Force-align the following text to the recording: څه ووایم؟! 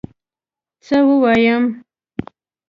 څه 0.85 0.97
ووایم؟! 1.07 1.63